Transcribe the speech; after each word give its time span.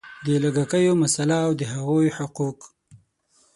د 0.25 0.27
لږکیو 0.43 0.93
مسله 1.03 1.37
او 1.45 1.51
د 1.59 1.61
هغوی 1.73 2.07
حقوق 2.17 2.59